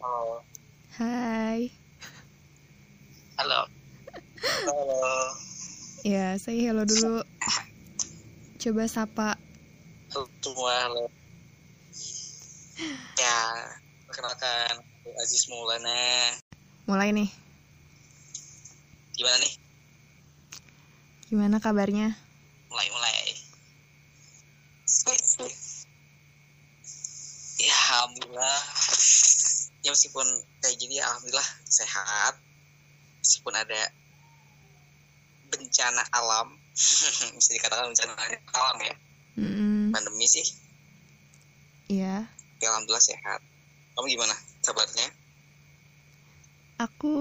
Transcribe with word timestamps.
Halo. 0.00 0.40
Hai. 0.96 1.68
Halo. 3.36 3.68
Halo. 4.40 4.80
Ya, 6.00 6.40
saya 6.40 6.72
hello 6.72 6.88
dulu. 6.88 7.20
Coba 8.56 8.88
sapa. 8.88 9.36
Halo 10.08 10.24
semua, 10.40 10.72
halo. 10.88 11.04
Ya, 13.20 13.36
perkenalkan 14.08 14.80
Aziz 15.20 15.44
Maulana. 15.52 16.32
Mulai 16.88 17.12
nih. 17.12 17.28
Gimana 19.20 19.36
nih? 19.44 19.52
Gimana 21.28 21.56
kabarnya? 21.60 22.16
Mulai, 22.72 22.88
mulai. 22.88 23.20
Ya, 27.60 27.76
alhamdulillah. 27.92 28.64
Ya 29.80 29.96
meskipun 29.96 30.26
kayak 30.60 30.76
gini, 30.76 31.00
alhamdulillah 31.00 31.50
sehat. 31.64 32.36
Meskipun 33.24 33.54
ada 33.56 33.80
bencana 35.50 36.02
alam, 36.12 36.56
bisa 37.36 37.50
dikatakan 37.56 37.90
bencana 37.90 38.14
alam 38.54 38.78
ya, 38.84 38.94
Mm, 39.40 39.94
pandemi 39.94 40.26
sih. 40.26 40.44
Iya. 41.88 42.28
Ya, 42.60 42.66
alhamdulillah 42.70 43.02
sehat. 43.02 43.40
Kamu 43.96 44.06
gimana 44.10 44.34
kabarnya? 44.62 45.08
Aku 46.80 47.14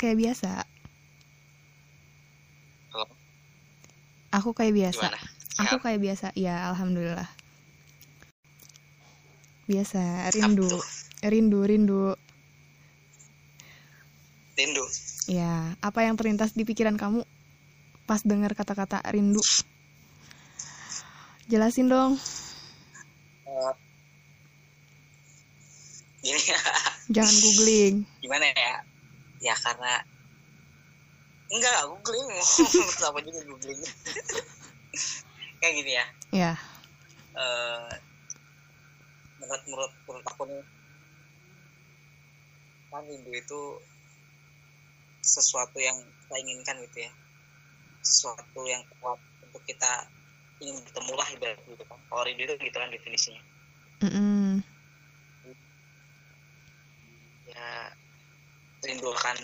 kayak 0.00 0.16
biasa. 0.16 0.64
Halo? 2.94 3.06
Aku 4.32 4.50
kayak 4.56 4.74
biasa. 4.74 5.06
Gimana? 5.06 5.20
Aku 5.66 5.76
kayak 5.82 6.00
biasa. 6.00 6.26
Ya, 6.34 6.72
alhamdulillah. 6.72 7.30
Biasa, 9.64 10.30
rindu. 10.34 10.68
Rindu, 11.24 11.64
rindu. 11.64 12.12
Rindu. 14.54 14.84
Ya, 15.26 15.72
apa 15.80 16.04
yang 16.04 16.14
terlintas 16.20 16.52
di 16.52 16.68
pikiran 16.68 17.00
kamu 17.00 17.24
pas 18.04 18.20
dengar 18.20 18.52
kata-kata 18.52 19.00
rindu? 19.08 19.40
Jelasin 21.48 21.88
dong. 21.88 22.12
Eh, 23.44 23.72
Gini 26.24 26.40
Jangan 27.12 27.34
googling. 27.36 27.94
gimana 28.20 28.48
ya? 28.48 28.76
Ya 29.44 29.54
karena 29.60 30.00
enggak 31.52 31.76
googling 31.84 32.28
apa 33.08 33.18
juga 33.20 33.40
googling 33.44 33.80
kayak 35.60 35.74
gini 35.76 35.92
ya 35.92 36.06
Ya. 36.32 36.52
eh 37.36 37.92
menurut 39.36 39.62
menurut 39.68 39.92
menurut 40.08 40.26
aku 40.32 40.42
nih 40.48 40.62
kan 42.94 43.02
rindu 43.10 43.30
itu 43.34 43.60
sesuatu 45.18 45.82
yang 45.82 45.98
kita 45.98 46.34
inginkan 46.38 46.78
gitu 46.86 47.10
ya. 47.10 47.12
Sesuatu 48.06 48.60
yang 48.70 48.86
kuat 49.02 49.18
untuk 49.42 49.62
kita 49.66 50.06
ingin 50.62 50.78
bertemu 50.86 51.12
lah 51.18 51.28
ibarat 51.34 51.58
gitu 51.66 51.84
kan. 51.90 51.98
Kalau 52.06 52.22
rindu 52.22 52.42
itu 52.46 52.54
gitu 52.62 52.76
kan 52.78 52.90
definisinya. 52.94 53.42
Mm-mm. 54.04 54.62
ya 57.54 57.70
rindu 58.82 59.06
akan 59.14 59.36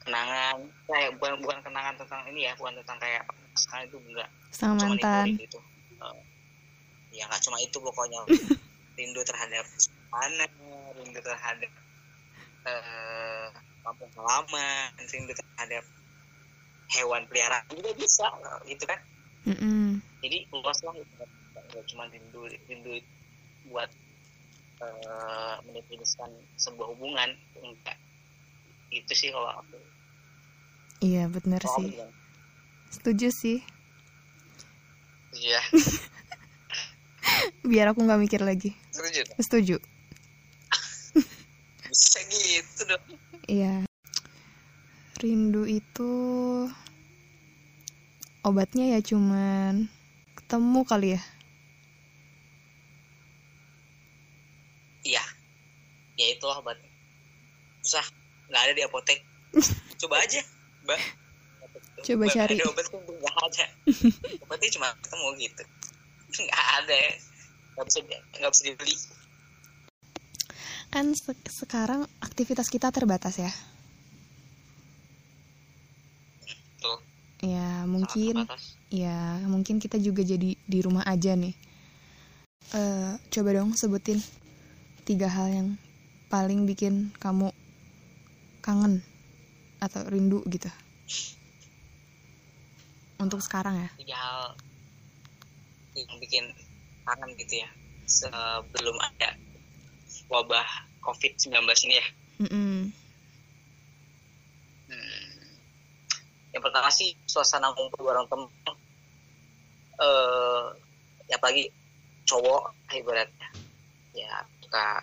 kenangan 0.00 0.56
kayak 0.88 1.10
bukan 1.20 1.36
bukan 1.44 1.58
kenangan 1.60 1.94
tentang 2.00 2.24
ini 2.32 2.48
ya 2.48 2.56
bukan 2.56 2.72
tentang 2.80 2.96
kayak 3.00 3.22
pasangan 3.56 3.88
itu 3.88 3.96
enggak. 4.00 4.28
Sama 4.52 4.76
itu 4.76 4.84
mantan. 4.84 5.24
rindu 5.28 5.44
itu 5.48 5.60
Eh, 6.00 6.18
ya 7.20 7.28
nggak 7.28 7.42
cuma 7.44 7.60
itu 7.60 7.76
pokoknya. 7.76 8.20
Rindu 8.98 9.20
terhadap 9.24 9.64
mana 10.12 10.44
rindu 10.98 11.20
terhadap 11.24 11.70
eh 12.68 13.48
kampung 13.84 14.10
halaman 14.16 14.92
rindu 15.12 15.32
terhadap 15.32 15.84
hewan 16.94 17.22
peliharaan 17.28 17.64
juga 17.72 17.90
bisa 17.96 18.26
gitu 18.68 18.84
kan 18.84 19.00
Mm-mm. 19.46 20.00
jadi 20.24 20.38
luas 20.52 20.78
lah 20.84 20.94
itu 20.96 21.14
nggak 21.70 21.84
cuma 21.92 22.04
rindu 22.12 22.40
rindu 22.68 22.92
buat 23.70 23.90
eh 24.84 25.54
mendefinisikan 25.66 26.30
sebuah 26.56 26.88
hubungan 26.96 27.30
enggak 27.60 27.98
itu 28.90 29.12
sih 29.14 29.30
kalau 29.34 29.50
aku 29.60 29.78
Iya, 31.06 31.24
bener 31.34 31.62
kamu 31.62 31.76
sih. 31.76 31.90
gimana? 31.92 32.12
Setuju 32.94 33.28
sih. 33.40 33.58
iya 35.32 35.60
Biar 37.70 37.92
aku 37.92 38.00
nggak 38.04 38.20
mikir 38.20 38.40
lagi. 38.42 38.70
setuju? 38.92 39.24
Setuju. 39.40 39.76
Bisa 42.00 42.20
gitu 42.32 42.80
dong. 42.88 43.04
Iya. 43.44 43.84
Rindu 45.20 45.68
itu 45.68 46.12
obatnya 48.40 48.96
ya 48.96 49.00
cuman 49.04 49.92
ketemu 50.32 50.80
kali 50.88 51.08
ya. 51.20 51.22
iya. 55.04 55.24
Ya 56.16 56.26
itulah 56.32 56.64
obat 56.64 56.80
susah. 57.84 58.04
Nggak 58.48 58.62
ada 58.64 58.72
di 58.72 58.82
apotek. 58.84 59.20
Coba 60.00 60.24
aja 60.24 60.40
mbak. 60.88 61.00
Coba 62.00 62.24
Mbak, 62.24 62.32
cari. 62.32 62.56
ada 62.56 62.64
obat 62.72 62.86
tuh 62.88 62.96
nggak 63.04 63.36
ada. 63.44 63.66
Obatnya 64.48 64.68
cuma 64.72 64.88
ketemu 65.04 65.28
gitu. 65.36 65.62
Nggak 66.48 66.66
ada. 66.80 67.00
Nggak 67.76 67.84
bisa 67.92 67.98
nggak 68.40 68.50
bisa 68.56 68.62
dibeli 68.72 68.94
Kan 70.90 71.14
se- 71.14 71.46
sekarang 71.46 72.02
aktivitas 72.18 72.66
kita 72.66 72.90
terbatas 72.90 73.38
ya. 73.38 73.52
tuh 76.82 76.98
Ya, 77.40 77.88
mungkin 77.88 78.44
ya 78.92 79.40
mungkin 79.48 79.80
kita 79.80 79.96
juga 79.96 80.20
jadi 80.20 80.58
di 80.58 80.78
rumah 80.82 81.06
aja 81.08 81.32
nih. 81.32 81.54
Eh, 82.74 83.12
coba 83.32 83.48
dong 83.56 83.72
sebutin 83.72 84.20
tiga 85.08 85.30
hal 85.30 85.48
yang 85.48 85.68
paling 86.28 86.68
bikin 86.68 87.14
kamu 87.16 87.48
kangen 88.60 89.00
atau 89.80 90.04
rindu 90.10 90.44
gitu. 90.52 90.68
Untuk 93.16 93.40
sekarang 93.40 93.78
ya. 93.80 93.90
tiga 93.96 94.16
hal 94.20 94.42
yang 95.96 96.18
bikin 96.20 96.44
kangen 97.08 97.30
gitu 97.40 97.62
ya 97.64 97.68
sebelum 98.04 98.96
ada 99.00 99.38
wabah 100.30 100.66
COVID-19 101.02 101.50
ini 101.90 101.94
ya. 101.98 102.06
Mm-mm. 102.46 102.78
Hmm. 104.88 105.50
Yang 106.54 106.62
pertama 106.70 106.88
sih 106.88 107.12
suasana 107.26 107.74
ngumpul 107.74 108.06
bareng 108.06 108.30
temen. 108.30 108.48
Eh, 110.00 110.66
ya 111.28 111.36
apalagi 111.36 111.68
cowok 112.24 112.72
ibaratnya. 112.94 113.48
Ya 114.14 114.46
suka 114.62 115.02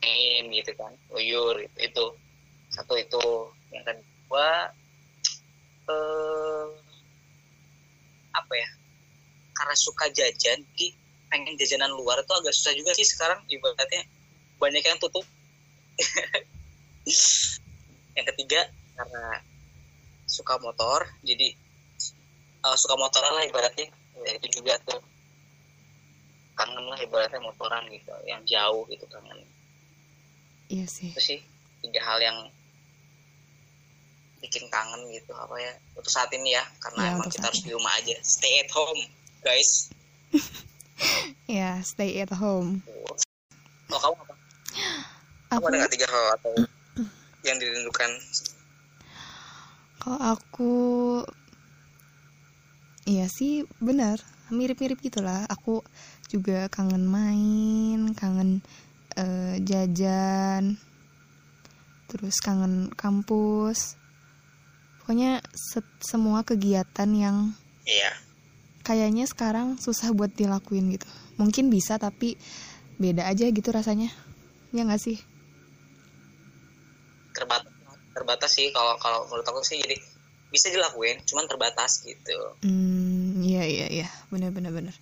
main 0.00 0.48
gitu 0.54 0.72
kan, 0.78 0.94
uyur 1.12 1.58
gitu. 1.58 1.76
Itu 1.82 2.04
satu 2.70 2.94
itu. 2.96 3.26
Yang 3.74 3.84
kedua 3.92 4.48
eh 5.90 6.66
apa 8.32 8.52
ya? 8.54 8.68
Karena 9.52 9.74
suka 9.76 10.08
jajan, 10.08 10.64
pengen 11.28 11.54
jajanan 11.60 11.92
luar 11.92 12.20
itu 12.24 12.32
agak 12.32 12.52
susah 12.56 12.72
juga 12.72 12.92
sih 12.96 13.04
sekarang 13.04 13.44
ibaratnya 13.48 14.02
banyak 14.62 14.80
yang 14.80 14.96
tutup. 14.96 15.26
yang 18.14 18.26
ketiga 18.28 18.60
karena 18.94 19.42
suka 20.24 20.54
motor 20.56 21.02
jadi 21.20 21.50
eh, 22.62 22.76
suka 22.78 22.94
motoran 22.94 23.32
lah 23.34 23.44
ibaratnya 23.44 23.90
ya, 24.16 24.30
itu 24.32 24.62
juga 24.62 24.78
tuh 24.84 25.00
kangen 26.54 26.84
lah 26.86 26.96
ibaratnya 26.96 27.40
motoran 27.40 27.82
gitu 27.88 28.12
yang 28.22 28.40
jauh 28.44 28.86
gitu 28.86 29.04
kangen 29.08 29.42
Iya 30.68 30.86
sih. 30.86 31.10
itu 31.10 31.20
sih 31.20 31.40
tiga 31.82 32.00
hal 32.02 32.22
yang 32.22 32.38
bikin 34.40 34.64
kangen 34.68 35.02
gitu 35.10 35.32
apa 35.32 35.54
ya 35.56 35.72
untuk 35.92 36.08
saat 36.08 36.30
ini 36.32 36.52
ya 36.52 36.64
karena 36.78 37.00
Ya, 37.02 37.10
emang 37.14 37.28
kita 37.28 37.46
harus 37.46 37.60
ini. 37.60 37.66
di 37.68 37.70
rumah 37.74 37.92
aja 37.94 38.16
stay 38.22 38.54
at 38.58 38.70
home 38.70 39.02
guys 39.40 39.90
Ya, 41.50 41.82
stay 41.82 42.16
at 42.18 42.30
home. 42.32 42.80
oh 43.90 43.98
kamu 43.98 44.16
apa 44.16 44.31
kamu 45.52 45.60
Aku 45.60 45.68
ada 45.68 45.76
nggak 45.84 45.92
tiga 45.92 46.08
hal 46.08 46.24
atau 46.40 46.52
yang 47.46 47.56
dirindukan 47.60 48.10
kalau 50.00 50.18
aku 50.18 50.72
Iya 53.02 53.26
sih, 53.26 53.66
benar. 53.82 54.22
Mirip-mirip 54.46 55.02
gitulah. 55.02 55.42
Aku 55.50 55.82
juga 56.30 56.70
kangen 56.70 57.02
main, 57.02 58.14
kangen 58.14 58.62
eh, 59.18 59.58
jajan, 59.58 60.78
terus 62.06 62.38
kangen 62.38 62.94
kampus. 62.94 63.98
Pokoknya 65.02 65.42
se- 65.50 65.98
semua 65.98 66.46
kegiatan 66.46 67.10
yang 67.10 67.58
iya 67.90 68.14
kayaknya 68.86 69.26
sekarang 69.26 69.82
susah 69.82 70.14
buat 70.14 70.30
dilakuin 70.38 70.94
gitu. 70.94 71.06
Mungkin 71.42 71.74
bisa 71.74 71.98
tapi 71.98 72.38
beda 73.02 73.26
aja 73.26 73.50
gitu 73.50 73.74
rasanya. 73.74 74.14
ya 74.72 74.86
nggak 74.86 75.02
sih 75.02 75.18
terbatas 78.22 78.54
sih 78.54 78.70
kalau 78.70 78.94
kalau 79.02 79.26
menurut 79.26 79.46
aku 79.50 79.66
sih. 79.66 79.82
Jadi 79.82 79.98
bisa 80.54 80.70
dilakuin 80.70 81.18
cuman 81.26 81.50
terbatas 81.50 82.06
gitu. 82.06 82.38
Hmm 82.62 83.42
iya 83.42 83.66
iya 83.66 83.86
iya. 83.90 84.08
Benar 84.30 84.54
benar 84.54 84.70
benar 84.70 84.94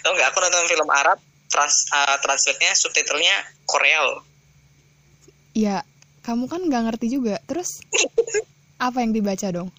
tau 0.00 0.12
nggak 0.12 0.28
aku 0.32 0.38
nonton 0.44 0.68
film 0.68 0.88
Arab 0.92 1.18
trans 1.48 1.88
uh, 1.92 2.16
translate-nya 2.20 2.72
subtitlenya 2.76 3.36
Korea 3.64 4.00
loh 4.04 4.20
ya 5.56 5.82
kamu 6.20 6.46
kan 6.46 6.60
nggak 6.62 6.84
ngerti 6.90 7.06
juga. 7.10 7.40
Terus 7.48 7.80
apa 8.76 9.02
yang 9.02 9.12
dibaca 9.16 9.48
dong? 9.50 9.68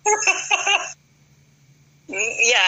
Iya. 2.12 2.68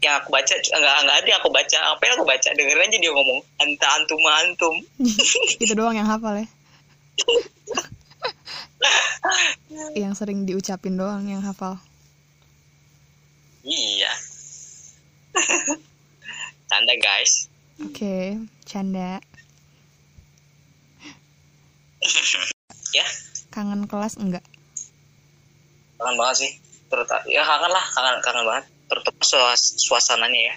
Yang 0.00 0.14
aku 0.24 0.28
baca 0.32 0.54
nggak 0.56 0.96
nggak 1.04 1.16
ada 1.20 1.28
yang 1.28 1.40
aku 1.44 1.52
baca. 1.52 1.78
Apa 1.92 2.02
yang 2.08 2.14
aku 2.16 2.24
baca? 2.24 2.48
Dengerin 2.56 2.88
aja 2.88 2.96
dia 2.96 3.12
ngomong 3.12 3.44
anta 3.60 3.88
antum 4.00 4.22
antum. 4.24 4.74
Itu 5.60 5.76
doang 5.76 5.92
yang 5.92 6.08
hafal 6.08 6.40
ya 6.40 6.48
yang 10.00 10.14
sering 10.14 10.46
diucapin 10.46 10.94
doang 10.94 11.26
yang 11.26 11.42
hafal. 11.42 11.78
Iya. 13.66 14.12
Tanda 16.70 16.94
guys. 16.98 17.48
Oke 17.82 18.38
canda. 18.64 19.18
Ya. 22.88 23.04
Kangen 23.52 23.84
kelas 23.84 24.16
enggak? 24.16 24.40
Kangen 26.00 26.16
banget 26.16 26.36
sih. 26.40 26.52
Terutama 26.88 27.20
ya 27.28 27.44
kangen 27.44 27.68
lah. 27.68 27.84
Kangen 27.92 28.16
kangen 28.24 28.44
banget. 28.48 28.64
Terutama 28.88 29.20
suas- 29.20 29.76
suasananya 29.76 30.40
ya. 30.40 30.56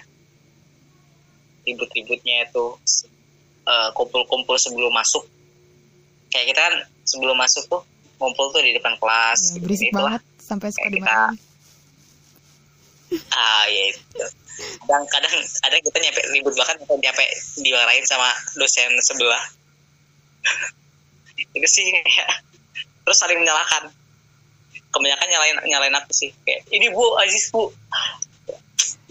Ribut-ributnya 1.68 2.48
itu 2.48 2.64
eh, 3.68 3.90
kumpul-kumpul 3.92 4.56
sebelum 4.56 4.88
masuk. 4.96 5.28
Kayak 6.32 6.56
kita 6.56 6.60
kan 6.64 6.74
sebelum 7.04 7.36
masuk 7.36 7.68
tuh 7.68 7.84
ngumpul 8.22 8.54
tuh 8.54 8.62
di 8.62 8.78
depan 8.78 8.94
kelas 9.02 9.40
ya, 9.42 9.50
gitu. 9.58 9.66
berisik 9.66 9.90
Itulah. 9.90 10.14
banget 10.14 10.22
sampai 10.38 10.68
suka 10.70 10.88
kita- 10.94 11.34
ah 13.36 13.64
ya 13.68 13.82
itu 13.92 14.00
kadang 14.86 15.04
kadang 15.10 15.34
kadang 15.36 15.80
kita 15.84 15.98
nyampe 16.00 16.20
ribut 16.32 16.54
bahkan 16.56 16.76
nyampe 16.80 17.24
dimarahin 17.60 18.04
sama 18.06 18.30
dosen 18.56 18.88
sebelah. 19.02 19.42
Itu 21.52 21.68
sih 21.68 21.84
kayak 21.92 22.40
terus 23.04 23.18
saling 23.20 23.40
menyalahkan. 23.42 23.92
Kebanyakan 24.92 25.28
nyalain 25.28 25.56
nyalain 25.68 25.94
aku 25.96 26.12
sih. 26.12 26.30
Kayak 26.44 26.68
ini 26.72 26.88
bu 26.92 27.04
Aziz 27.20 27.48
bu. 27.52 27.72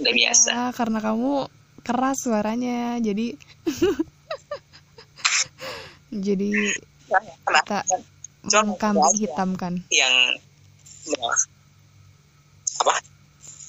Udah 0.02 0.14
biasa. 0.14 0.50
Ya, 0.50 0.66
karena 0.74 1.00
kamu 1.02 1.46
keras 1.82 2.26
suaranya 2.26 2.98
jadi 3.02 3.38
jadi 6.26 6.50
kita 7.50 7.80
Cuman 8.44 8.74
mengkambing 8.74 9.06
aja. 9.06 9.18
hitamkan 9.22 9.74
yang 9.90 10.16
apa 12.82 12.94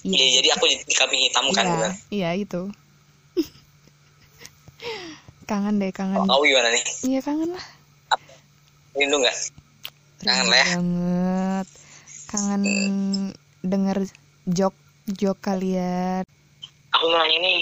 Iya. 0.02 0.18
Iya, 0.18 0.26
jadi 0.42 0.48
aku 0.58 0.64
di 0.66 0.76
kambing 0.92 1.22
hitam 1.22 1.44
kan 1.52 1.62
Iya, 1.62 1.70
bukan? 1.70 1.92
iya 2.10 2.30
itu 2.34 2.62
kangen 5.50 5.78
deh 5.78 5.92
kangen 5.94 6.18
Oh, 6.18 6.26
kamu 6.26 6.42
gimana 6.48 6.68
nih? 6.70 6.84
iya 7.04 7.20
kangen 7.20 7.50
lah 7.54 7.66
Rindu 8.92 9.16
nggak? 9.22 9.36
Kangen 10.20 10.46
lah 10.50 10.58
ya. 10.58 10.66
banget 10.68 11.66
kangen 12.26 12.62
denger 13.62 13.98
jok 14.44 14.74
jok 15.06 15.38
kalian 15.38 16.26
Aku 16.92 17.08
mau 17.08 17.18
nanya 17.18 17.38
nih, 17.40 17.60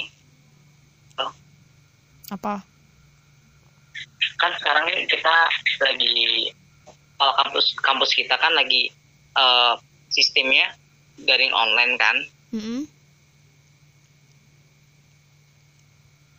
apa 2.31 2.65
kan 4.37 4.53
sekarang 4.56 4.85
ini 4.89 5.05
kita 5.06 5.37
lagi 5.81 6.09
kalau 7.20 7.37
kampus 7.37 7.76
kampus 7.84 8.17
kita 8.17 8.32
kan 8.40 8.56
lagi 8.56 8.88
eh, 9.37 9.75
sistemnya 10.08 10.72
daring 11.20 11.52
online 11.52 12.00
kan. 12.00 12.17
Mm-mm. 12.56 12.88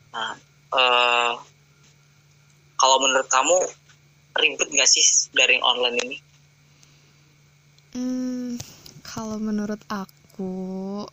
Nah, 0.10 0.34
eh, 0.74 1.34
kalau 2.82 2.98
menurut 3.06 3.30
kamu 3.30 3.58
ribet 4.42 4.70
nggak 4.74 4.90
sih 4.90 5.06
daring 5.38 5.62
online 5.62 5.98
ini? 6.02 6.18
Hmm, 7.94 8.58
kalau 9.06 9.38
menurut 9.38 9.86
aku 9.86 11.06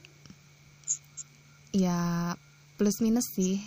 ya 1.77 2.33
plus 2.81 3.05
minus 3.05 3.29
sih. 3.37 3.61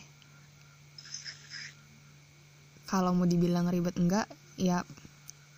Kalau 2.89 3.15
mau 3.15 3.23
dibilang 3.23 3.71
ribet 3.71 3.95
enggak, 3.95 4.27
ya 4.59 4.83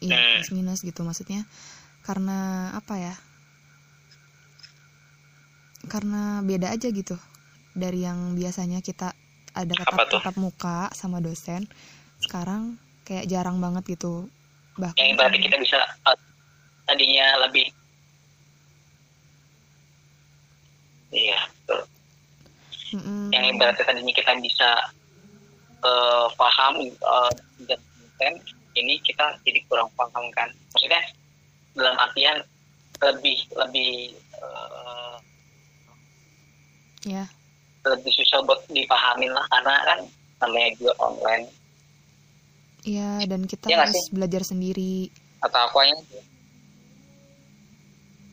ya 0.04 0.18
Hmm. 0.20 0.44
plus 0.44 0.52
minus 0.52 0.80
gitu 0.84 1.02
maksudnya. 1.08 1.48
Karena 2.04 2.72
apa 2.76 2.96
ya? 3.00 3.16
Karena 5.88 6.44
beda 6.44 6.72
aja 6.76 6.88
gitu 6.92 7.16
dari 7.76 8.04
yang 8.06 8.36
biasanya 8.36 8.80
kita 8.84 9.12
ada 9.54 9.74
tatap 9.78 10.08
tatap 10.10 10.36
muka 10.36 10.92
sama 10.96 11.20
dosen. 11.24 11.68
Sekarang 12.20 12.76
kayak 13.04 13.28
jarang 13.28 13.60
banget 13.60 13.98
gitu. 14.00 14.28
Bahkan 14.80 14.98
Yang 15.00 15.16
berarti 15.20 15.38
kita 15.44 15.58
bisa 15.60 15.80
eh, 16.10 16.18
tadinya 16.88 17.28
lebih 17.48 17.68
Iya, 21.14 21.40
betul. 21.46 21.82
Mm-mm. 22.98 23.30
yang 23.30 23.46
ibaratnya 23.54 23.86
tadinya 23.86 24.14
kita 24.14 24.34
bisa 24.42 24.70
eh, 25.86 26.28
paham 26.34 26.74
eh, 26.90 27.32
dan 27.70 28.34
ini 28.74 28.98
kita 29.02 29.38
jadi 29.46 29.60
kurang 29.70 29.90
paham 29.94 30.26
kan 30.34 30.50
maksudnya 30.74 31.02
dalam 31.74 31.96
artian 31.98 32.38
lebih 33.02 33.38
lebih 33.58 33.92
eh, 34.16 35.16
ya. 37.10 37.26
lebih 37.84 38.12
susah 38.16 38.40
buat 38.48 38.62
dipahamin 38.70 39.32
lah 39.34 39.46
karena 39.52 39.76
kan 39.86 40.00
namanya 40.42 40.70
juga 40.80 40.94
online 41.00 41.46
Iya, 42.84 43.24
dan 43.32 43.48
kita 43.48 43.72
nggak 43.72 43.96
harus 43.96 44.12
belajar 44.12 44.44
sendiri. 44.44 45.08
atau 45.40 45.60
aku 45.72 45.80
yang 45.88 46.00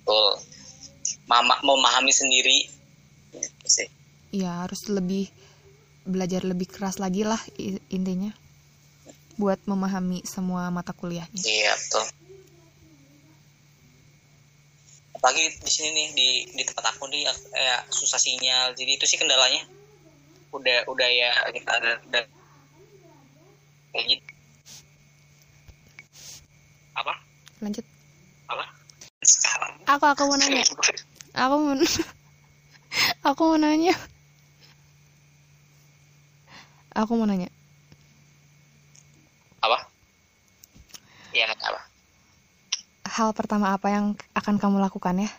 betul 0.02 0.30
mama 1.30 1.54
memahami 1.62 2.10
sendiri 2.10 2.66
sih 3.62 3.86
Iya, 4.30 4.66
harus 4.66 4.86
lebih 4.90 5.30
belajar 6.06 6.42
lebih 6.46 6.66
keras 6.70 6.98
lagi 6.98 7.26
lah 7.26 7.38
intinya. 7.90 8.30
Buat 9.40 9.64
memahami 9.64 10.20
semua 10.28 10.68
mata 10.68 10.92
kuliahnya. 10.92 11.40
Iya 11.40 11.72
betul. 11.80 12.04
Apalagi 15.16 15.44
di 15.64 15.70
sini 15.72 15.88
nih 15.96 16.08
di 16.12 16.28
di 16.60 16.62
tempat 16.68 16.92
aku 16.92 17.08
nih 17.08 17.24
ya 17.56 17.76
susah 17.88 18.20
sinyal. 18.20 18.76
Jadi 18.76 19.00
itu 19.00 19.04
sih 19.08 19.16
kendalanya. 19.16 19.64
Udah 20.52 20.84
udah 20.92 21.08
ya 21.08 21.32
kita 21.56 21.70
ada, 21.72 21.92
ada 22.04 22.20
kayak 23.96 24.04
gitu. 24.12 24.28
Apa? 27.00 27.12
Lanjut. 27.64 27.84
Apa? 28.52 28.64
Sekarang. 29.24 29.72
Aku 29.88 30.04
aku 30.04 30.22
mau 30.28 30.36
nanya. 30.36 30.64
Aku 31.32 31.54
mau 31.56 31.74
Aku 33.32 33.42
mau 33.54 33.58
nanya. 33.60 33.94
Aku 36.92 37.12
mau 37.16 37.24
nanya. 37.24 37.48
Apa? 39.60 39.78
Iya 41.30 41.46
nggak 41.46 41.60
apa? 41.62 41.82
Hal 43.10 43.28
pertama 43.36 43.76
apa 43.76 43.88
yang 43.92 44.16
akan 44.34 44.56
kamu 44.56 44.80
lakukan 44.80 45.20
ya 45.20 45.30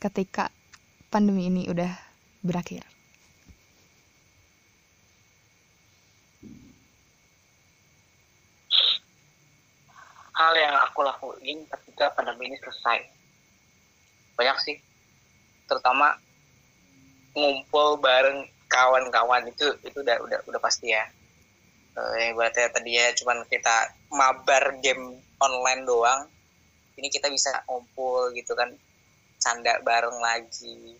ketika 0.00 0.52
pandemi 1.12 1.48
ini 1.48 1.66
udah 1.68 1.90
berakhir? 2.44 2.84
Hal 10.40 10.56
yang 10.56 10.72
aku 10.88 11.04
lakuin 11.04 11.68
ketika 11.68 12.16
pandemi 12.16 12.48
ini 12.48 12.56
selesai. 12.56 13.04
Banyak 14.40 14.56
sih. 14.64 14.76
Terutama 15.68 16.16
ngumpul 17.36 18.00
bareng 18.00 18.48
kawan-kawan 18.70 19.44
itu 19.50 19.68
itu 19.84 20.00
udah 20.00 20.16
udah 20.24 20.38
udah 20.48 20.60
pasti 20.62 20.96
ya. 20.96 21.04
Eh, 21.90 22.14
yang 22.22 22.38
berarti 22.38 22.62
tadi 22.70 22.94
ya 22.94 23.10
cuman 23.18 23.42
kita 23.50 23.90
mabar 24.14 24.78
game 24.84 25.18
online 25.42 25.82
doang. 25.82 26.26
Ini 27.00 27.08
kita 27.08 27.32
bisa 27.32 27.50
ngumpul 27.66 28.30
gitu 28.36 28.52
kan, 28.52 28.68
canda 29.40 29.80
bareng 29.80 30.18
lagi. 30.20 30.98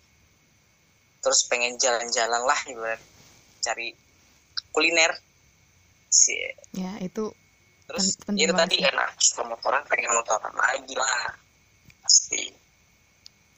Terus 1.21 1.45
pengen 1.47 1.77
jalan-jalan 1.77 2.43
lah 2.43 2.61
gitu 2.65 2.81
kan. 2.81 3.01
Cari 3.61 3.93
kuliner. 4.73 5.13
Sih. 6.11 6.43
Ya, 6.75 6.99
itu 6.99 7.31
Terus 7.91 8.15
Pen- 8.23 8.39
itu 8.39 8.55
tadi 8.55 8.79
enak 8.87 9.19
suka 9.19 9.43
motoran 9.51 9.83
pengen 9.91 10.15
motoran 10.15 10.55
lagi 10.55 10.95
lah 10.95 11.35
pasti 12.07 12.55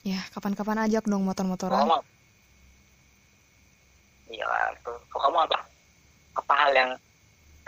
ya 0.08 0.24
kapan-kapan 0.32 0.88
ajak 0.88 1.04
dong 1.04 1.20
motor-motoran. 1.28 1.84
iya 4.32 4.48
tuh 4.80 4.96
kamu 5.12 5.36
apa 5.44 5.58
apa 6.32 6.52
hal 6.64 6.72
yang 6.72 6.90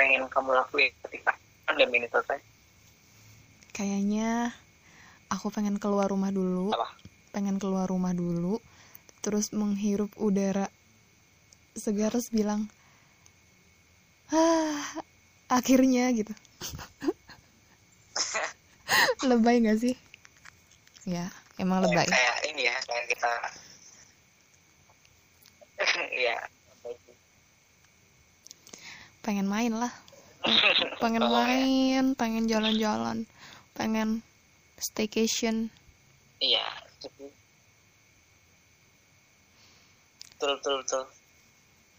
pengen 0.05 0.29
kamu 0.29 0.53
lakuin 0.53 0.93
ketika 1.09 1.33
pandemi 1.65 2.05
ini 2.05 2.09
selesai 2.13 2.37
Kayaknya 3.75 4.55
aku 5.33 5.51
pengen 5.51 5.83
keluar 5.83 6.07
rumah 6.07 6.31
dulu. 6.31 6.71
Apa? 6.71 6.95
Pengen 7.35 7.59
keluar 7.59 7.91
rumah 7.91 8.15
dulu. 8.15 8.63
Terus 9.19 9.51
menghirup 9.51 10.15
udara 10.15 10.71
segar 11.75 12.15
terus 12.15 12.31
bilang, 12.31 12.71
ah, 14.31 14.79
akhirnya 15.51 16.07
gitu. 16.15 16.31
lebay 19.27 19.59
gak 19.67 19.83
sih? 19.83 19.99
Ya, 21.03 21.35
emang 21.59 21.83
lebay. 21.83 22.07
kayak 22.07 22.37
ini 22.55 22.71
ya 22.71 22.79
kayak 22.87 23.11
kita 23.11 23.33
ya 26.31 26.39
Pengen 29.25 29.49
main 29.49 29.73
lah. 29.73 29.89
Pengen 31.03 31.25
ya. 31.25 31.33
main, 31.33 32.05
pengen 32.15 32.45
jalan-jalan, 32.47 33.25
pengen 33.73 34.21
staycation. 34.77 35.73
iya 36.39 36.67
betul 37.01 37.33
betul 40.61 40.77
betul 40.85 41.05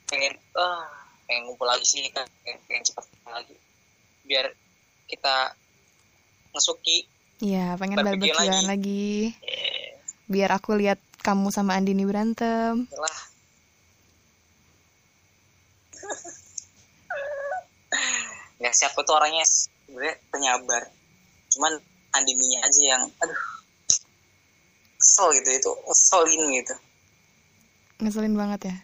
pengen 0.05 0.37
ah 0.53 0.85
pengen 1.25 1.49
ngumpul 1.49 1.65
lagi 1.65 1.81
sih 1.81 2.05
kan 2.13 2.29
pengen, 2.45 2.61
pengen 2.69 2.83
cepat 2.85 3.09
lagi 3.25 3.57
biar 4.21 4.53
kita 5.09 5.57
ngesuki 6.53 7.09
Iya, 7.41 7.75
pengen 7.75 7.99
barbekyuan 7.99 8.47
lagi. 8.47 8.63
lagi. 8.63 9.09
eh, 9.43 9.99
Biar 10.29 10.55
aku 10.55 10.71
lihat 10.77 11.01
kamu 11.19 11.51
sama 11.51 11.75
Andini 11.75 12.07
berantem. 12.07 12.87
lah 17.95 18.35
ya 18.59 18.71
siapa 18.71 18.99
tuh 19.03 19.15
orangnya 19.15 19.43
sebenarnya 19.47 20.15
penyabar. 20.31 20.83
Cuman 21.51 21.73
Andininya 22.15 22.63
aja 22.63 22.81
yang 22.95 23.03
aduh 23.19 23.41
kesel 24.95 25.27
gitu 25.35 25.49
itu 25.51 25.71
keselin 25.83 26.43
gitu. 26.55 26.75
Ngeselin 27.99 28.35
banget 28.35 28.71
ya. 28.71 28.75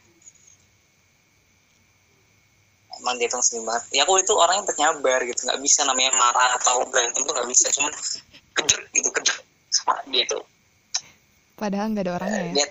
emang 3.02 3.18
dia 3.18 3.26
tuh 3.34 3.42
ngeselin 3.42 3.66
banget. 3.66 3.84
Ya 3.98 4.06
aku 4.06 4.22
itu 4.22 4.34
orangnya 4.38 4.62
penyabar 4.68 5.20
gitu 5.26 5.42
nggak 5.50 5.60
bisa 5.64 5.82
namanya 5.90 6.12
marah 6.14 6.54
atau 6.62 6.86
berantem 6.86 7.26
tuh 7.26 7.34
nggak 7.34 7.50
bisa 7.50 7.68
cuman 7.74 7.92
kedek 8.54 8.82
gitu 8.94 9.10
kedek 9.10 9.38
sama 9.74 9.98
dia 10.12 10.24
tuh. 10.30 10.44
Padahal 11.58 11.90
nggak 11.96 12.06
ada 12.06 12.14
orangnya 12.22 12.42
ya. 12.46 12.54
dia, 12.54 12.68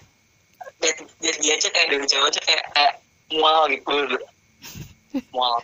dia, 0.79 0.93
dia, 1.19 1.33
dia 1.41 1.53
aja 1.59 1.69
kayak 1.73 1.89
dari 1.91 2.07
jauh 2.07 2.27
aja 2.31 2.41
kayak 2.47 2.65
kayak 2.77 2.95
mual 3.35 3.67
gitu. 3.67 3.91
Mual 5.35 5.59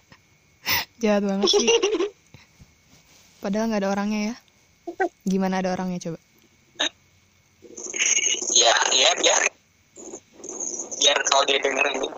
Jahat 1.03 1.23
banget 1.25 1.49
sih. 1.53 1.69
Padahal 3.43 3.69
nggak 3.69 3.83
ada 3.85 3.91
orangnya 3.93 4.21
ya. 4.33 4.35
Gimana 5.27 5.61
ada 5.61 5.75
orangnya 5.77 6.01
coba? 6.01 6.19
ya 8.57 8.73
ya 8.89 9.11
biar 9.21 9.43
biar 10.97 11.19
kalau 11.29 11.45
dia 11.45 11.61
denger 11.61 11.87
ini 11.93 12.09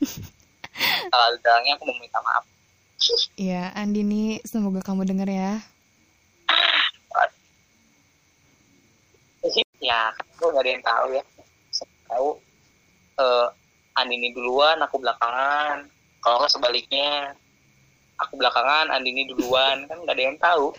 kalau 1.12 1.28
bilangnya 1.44 1.72
aku 1.76 1.84
mau 1.88 1.98
minta 2.00 2.20
maaf 2.24 2.44
Ya, 3.40 3.72
Andini, 3.72 4.44
semoga 4.44 4.84
kamu 4.84 5.08
denger 5.08 5.32
ya. 5.32 5.52
ya 9.80 10.12
aku 10.12 10.52
nggak 10.52 10.60
ada 10.60 10.70
yang 10.76 10.84
tahu 10.84 11.06
ya 11.16 11.24
tahu 12.04 12.28
eh 13.16 13.48
Andini 13.96 14.28
duluan 14.36 14.76
aku 14.84 15.00
belakangan 15.00 15.88
kalau 16.20 16.36
nggak 16.44 16.52
sebaliknya 16.52 17.32
aku 18.20 18.36
belakangan 18.36 18.92
Andini 18.92 19.26
duluan. 19.26 19.88
Kan 19.88 20.04
nggak 20.04 20.14
ada 20.16 20.24
yang 20.24 20.38
tahu. 20.38 20.66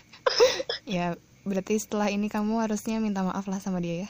Ya, 0.86 1.14
berarti 1.46 1.78
setelah 1.78 2.10
ini 2.10 2.26
kamu 2.26 2.58
harusnya 2.62 2.98
minta 2.98 3.22
maaf 3.22 3.46
lah 3.46 3.58
sama 3.62 3.78
dia 3.78 4.06
ya. 4.06 4.08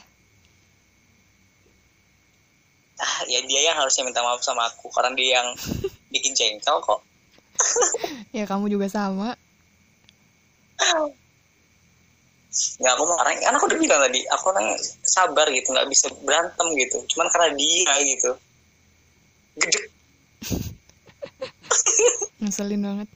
ah 3.03 3.19
ya 3.27 3.43
dia 3.43 3.61
yang 3.67 3.75
harusnya 3.75 4.07
minta 4.07 4.23
maaf 4.23 4.39
sama 4.39 4.63
aku 4.71 4.87
karena 4.93 5.11
dia 5.17 5.41
yang 5.41 5.47
bikin 6.13 6.33
jengkel 6.33 6.77
kok. 6.81 7.01
Ya, 8.33 8.49
kamu 8.49 8.65
juga 8.65 8.89
sama. 8.89 9.37
nggak 12.53 12.93
aku 12.93 13.03
marah 13.09 13.33
kan 13.41 13.53
aku 13.57 13.65
udah 13.65 13.79
bilang 13.81 14.01
tadi 14.05 14.21
aku 14.29 14.53
orangnya 14.53 14.77
sabar 15.01 15.49
gitu 15.49 15.73
nggak 15.73 15.89
bisa 15.89 16.09
berantem 16.21 16.67
gitu. 16.77 16.97
Cuman 17.13 17.29
karena 17.29 17.49
dia 17.57 17.93
gitu. 18.01 18.31
Gede. 19.57 19.81
Ngeselin 22.41 22.81
banget. 22.81 23.09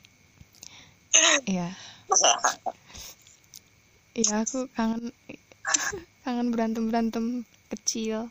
Iya. 1.48 1.72
Iya, 4.13 4.36
aku 4.44 4.68
kangen 4.75 5.16
kangen 6.27 6.48
berantem-berantem 6.51 7.48
kecil. 7.72 8.27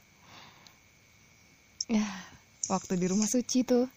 Ya, 1.88 2.06
waktu 2.68 3.00
di 3.00 3.06
rumah 3.08 3.26
suci 3.26 3.64
tuh. 3.64 3.88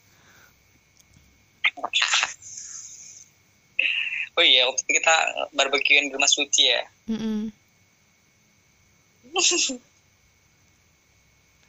oh 4.39 4.45
iya 4.47 4.63
waktu 4.71 4.87
kita 4.87 5.15
barbekyuan 5.51 6.07
di 6.07 6.15
rumah 6.15 6.31
suci 6.31 6.71
ya 6.71 6.79
Mm-mm. 7.11 7.51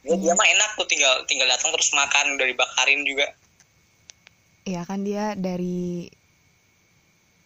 dia, 0.07 0.15
dia 0.15 0.33
mah 0.33 0.47
enak 0.47 0.69
tuh 0.79 0.87
tinggal 0.87 1.27
tinggal 1.27 1.51
datang 1.51 1.75
terus 1.75 1.91
makan 1.91 2.39
udah 2.39 2.47
dibakarin 2.47 3.03
juga 3.03 3.27
Iya 4.61 4.85
kan 4.85 5.01
dia 5.01 5.33
dari 5.33 6.05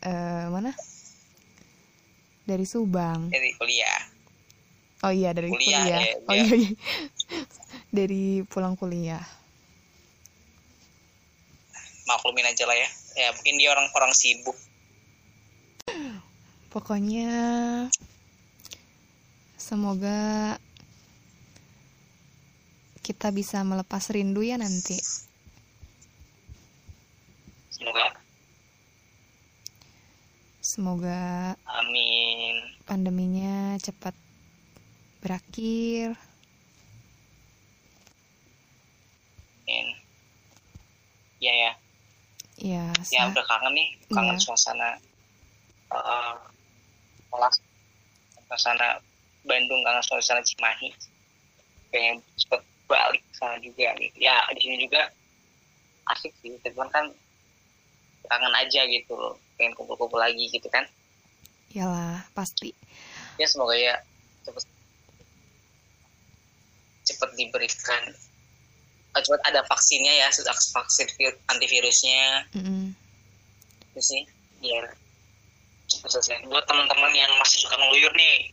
eh 0.06 0.46
mana? 0.48 0.72
Dari 2.46 2.62
Subang. 2.64 3.34
dari 3.34 3.50
kuliah 3.58 4.02
Oh 5.02 5.10
iya 5.10 5.34
dari 5.34 5.50
Kuliah, 5.50 5.82
kuliah. 5.82 6.00
ya, 6.02 6.14
oh 6.24 6.34
dia. 6.34 6.46
iya, 6.46 6.56
iya. 6.56 6.72
dari 7.92 8.24
pulang 8.46 8.74
kuliah. 8.74 9.22
maklumin 12.06 12.46
aja 12.46 12.70
lah 12.70 12.78
ya 12.78 12.90
ya 13.18 13.28
mungkin 13.34 13.58
dia 13.58 13.74
orang 13.74 13.90
orang 13.92 14.14
sibuk 14.14 14.54
Pokoknya 16.70 17.32
semoga 19.58 20.54
kita 23.00 23.32
bisa 23.32 23.64
melepas 23.64 24.12
rindu 24.12 24.44
ya 24.44 24.60
nanti. 24.60 25.00
semoga 27.72 28.12
Semoga 30.66 31.54
amin. 31.70 32.58
pandeminya 32.90 33.78
cepat 33.78 34.18
berakhir. 35.22 36.18
amin. 39.62 39.88
Ya 41.38 41.54
ya. 41.54 41.72
Ya, 42.56 42.84
ya 43.14 43.22
sa- 43.22 43.30
udah 43.30 43.46
kangen 43.46 43.74
nih 43.78 43.88
kangen 44.10 44.38
Iya. 44.40 44.42
suasana 44.42 44.90
uh, 45.92 46.40
kelas 47.30 47.56
suasana 48.48 48.88
Bandung 49.46 49.86
kangen 49.86 50.02
suasana 50.02 50.42
Cimahi. 50.42 50.90
Pengen 51.94 52.18
cepet 52.42 52.62
balik 52.86 53.22
sana 53.38 53.58
juga 53.62 53.94
ya 54.18 54.36
di 54.50 54.60
sini 54.62 54.78
juga 54.82 55.10
asik 56.10 56.30
sih 56.42 56.54
cuman 56.64 56.90
kan 56.90 57.06
kangen 58.30 58.54
aja 58.54 58.82
gitu 58.86 59.14
loh 59.14 59.36
pengen 59.56 59.74
kumpul-kumpul 59.76 60.20
lagi 60.20 60.48
gitu 60.52 60.68
kan. 60.68 60.84
Iyalah 61.72 62.24
pasti. 62.32 62.72
ya 63.36 63.44
semoga 63.52 63.76
ya 63.76 64.00
cepet 64.48 64.64
cepet 67.04 67.30
diberikan. 67.36 68.04
Eh, 69.16 69.22
cepet 69.24 69.42
ada 69.44 69.64
vaksinnya 69.68 70.14
ya 70.24 70.28
vaksin 70.76 71.08
vir- 71.16 71.40
antivirusnya. 71.48 72.48
Mm-mm. 72.56 72.96
itu 73.96 74.02
sih 74.04 74.22
biar 74.60 74.92
cepet 75.88 76.10
selesai. 76.12 76.48
Buat 76.48 76.68
teman-teman 76.68 77.12
yang 77.16 77.32
masih 77.40 77.64
suka 77.64 77.76
ngeluyur 77.80 78.12
nih 78.16 78.52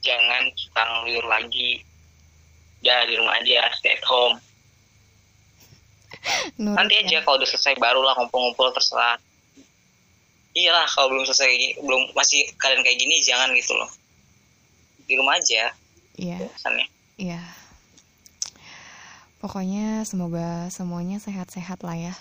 jangan 0.00 0.48
suka 0.56 0.80
ngeluyur 0.80 1.24
lagi. 1.28 1.84
Ya 2.82 3.04
di 3.06 3.14
rumah 3.16 3.36
aja 3.38 3.68
stay 3.76 3.94
at 3.96 4.04
home. 4.04 4.36
Nurut 6.60 6.76
nanti 6.76 6.94
ya. 7.00 7.02
aja 7.04 7.16
kalau 7.24 7.36
udah 7.40 7.48
selesai 7.48 7.74
barulah 7.80 8.12
ngumpul-ngumpul 8.16 8.72
terserah 8.76 9.16
iyalah 10.52 10.84
kalau 10.86 11.08
belum 11.10 11.24
selesai 11.24 11.46
kayak 11.46 11.58
gini- 11.58 11.78
belum 11.80 12.02
masih 12.12 12.40
kalian 12.56 12.82
kayak 12.82 12.98
gini 12.98 13.16
jangan 13.20 13.48
gitu 13.52 13.72
loh 13.72 13.90
di 15.02 15.14
rumah 15.14 15.36
aja 15.36 15.72
Iya. 16.14 16.38
pesannya 16.48 16.86
Iya. 17.16 17.40
Pokoknya 19.38 20.06
semoga 20.06 20.70
semuanya 20.70 21.18
sehat-sehat 21.18 21.82
lah 21.82 21.98
ya. 21.98 22.14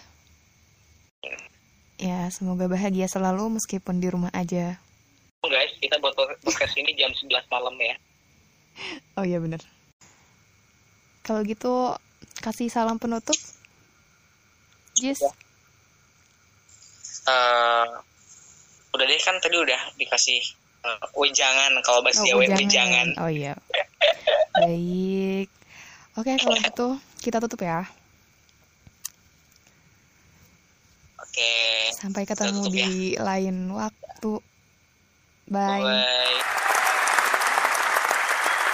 Ya, 1.96 2.26
semoga 2.34 2.66
bahagia 2.66 3.06
selalu 3.06 3.62
meskipun 3.62 4.02
di 4.02 4.10
rumah 4.10 4.34
aja. 4.34 4.82
guys 5.42 5.70
kita 5.78 5.98
buat 5.98 6.14
podcast 6.18 6.74
ini 6.78 6.94
jam 6.94 7.14
11 7.14 7.46
malam 7.50 7.74
ya 7.78 7.94
Oh 9.18 9.26
iya 9.26 9.38
bener. 9.38 9.62
Kalau 11.22 11.46
gitu 11.46 11.94
kasih 12.42 12.70
salam 12.70 12.98
penutup. 12.98 13.38
Jis. 14.98 15.22
eh 17.30 17.86
udah 18.92 19.06
deh 19.08 19.20
kan 19.24 19.36
tadi 19.40 19.56
udah 19.56 19.82
dikasih 19.96 20.40
uh, 20.84 21.06
wejangan 21.16 21.72
kalau 21.84 22.04
bahasa 22.04 22.28
Jawa 22.28 22.44
wejangan. 22.44 23.08
Oh 23.18 23.32
iya. 23.32 23.56
Baik. 24.56 25.48
Oke, 26.20 26.36
kalau 26.36 26.58
gitu 26.60 26.88
kita 27.24 27.40
tutup 27.40 27.64
ya. 27.64 27.88
Oke. 31.16 31.52
Sampai 31.96 32.28
ketemu 32.28 32.60
tutup 32.60 32.76
ya. 32.76 32.88
di 32.88 33.16
lain 33.16 33.72
waktu. 33.72 34.34
Bye. 35.48 35.84
Bye. 35.84 36.40